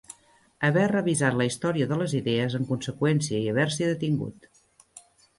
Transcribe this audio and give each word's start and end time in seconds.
Haver 0.67 0.85
revisat 0.91 1.35
la 1.41 1.45
història 1.49 1.87
de 1.91 1.99
les 1.99 2.15
idees 2.19 2.55
en 2.59 2.65
conseqüència 2.69 3.41
i 3.41 3.51
haver-s'hi 3.51 3.91
detingut. 3.91 4.49